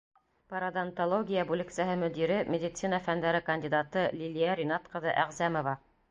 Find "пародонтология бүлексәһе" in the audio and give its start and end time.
0.51-1.97